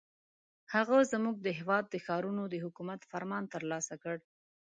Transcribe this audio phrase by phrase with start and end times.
[0.73, 4.15] هغه زموږ د هېواد د ښارونو د حکومت فرمان ترلاسه کړ.